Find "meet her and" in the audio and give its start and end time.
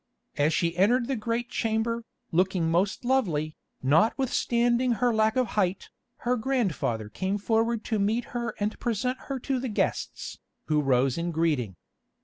7.99-8.79